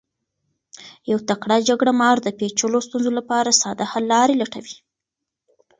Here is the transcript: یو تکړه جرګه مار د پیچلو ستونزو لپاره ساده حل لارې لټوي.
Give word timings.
یو 1.11 1.17
تکړه 1.29 1.57
جرګه 1.67 1.93
مار 2.01 2.17
د 2.23 2.27
پیچلو 2.39 2.79
ستونزو 2.87 3.11
لپاره 3.19 3.59
ساده 3.61 3.85
حل 3.91 4.05
لارې 4.13 4.39
لټوي. 4.41 4.77